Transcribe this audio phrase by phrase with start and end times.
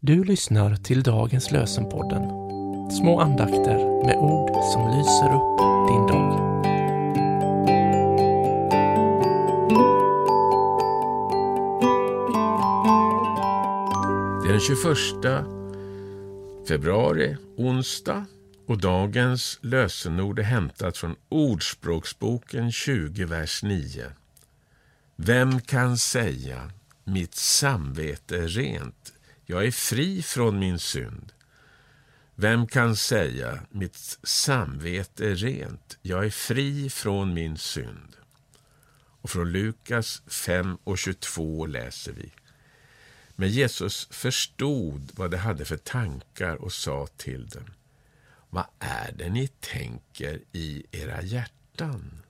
[0.00, 2.22] Du lyssnar till dagens lösenpodden.
[2.90, 6.38] Små andakter med ord som lyser upp din dag.
[14.42, 14.76] Det är den 21
[16.68, 18.26] februari, onsdag,
[18.66, 24.04] och dagens lösenord är hämtat från Ordspråksboken 20, vers 9.
[25.16, 26.70] Vem kan säga
[27.04, 29.12] mitt samvete är rent,
[29.50, 31.32] jag är fri från min synd?
[32.34, 38.16] Vem kan säga mitt samvete är rent, jag är fri från min synd?
[39.20, 42.32] Och från Lukas 5 och 22 läser vi.
[43.36, 47.70] Men Jesus förstod vad de hade för tankar och sa till dem.
[48.50, 52.22] Vad är det ni tänker i era hjärtan?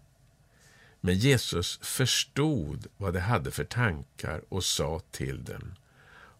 [1.00, 5.74] Men Jesus förstod vad de hade för tankar och sa till dem.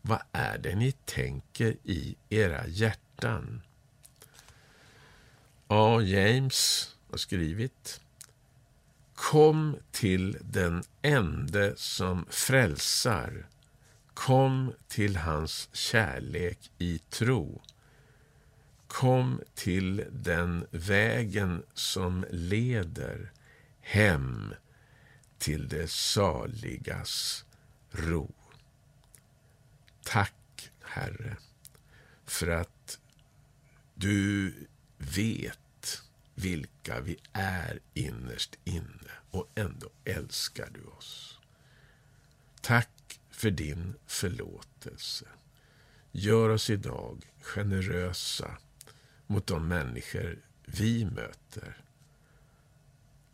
[0.03, 3.63] Vad är det ni tänker i era hjärtan?
[5.67, 6.01] A.
[6.01, 8.01] James har skrivit
[9.15, 13.47] Kom till den ende som frälsar.
[14.15, 17.63] Kom till hans kärlek i tro.
[18.87, 23.33] Kom till den vägen som leder
[23.81, 24.55] hem
[25.39, 27.45] till det saligas
[27.91, 28.38] ro.
[30.11, 31.37] Tack, Herre,
[32.25, 33.01] för att
[33.95, 34.55] du
[34.99, 36.03] vet
[36.35, 41.39] vilka vi är innerst inne och ändå älskar du oss.
[42.61, 45.27] Tack för din förlåtelse.
[46.13, 48.59] Gör oss idag generösa
[49.27, 51.77] mot de människor vi möter.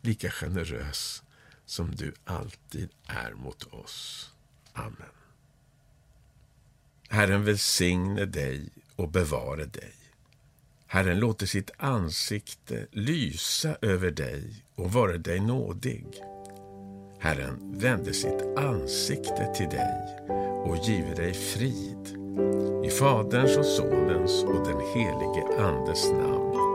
[0.01, 1.23] Lika generös
[1.65, 4.31] som du alltid är mot oss.
[4.73, 5.24] Amen.
[7.09, 9.93] Herren välsigne dig och bevare dig.
[10.87, 16.05] Herren låter sitt ansikte lysa över dig och vara dig nådig.
[17.19, 20.17] Herren vände sitt ansikte till dig
[20.65, 22.17] och give dig frid.
[22.85, 26.74] I Faderns och Sonens och den helige Andes namn.